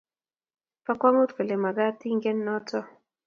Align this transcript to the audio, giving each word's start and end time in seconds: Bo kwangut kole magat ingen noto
Bo 0.83 0.93
kwangut 0.99 1.31
kole 1.35 1.55
magat 1.63 1.99
ingen 2.11 2.37
noto 2.45 2.79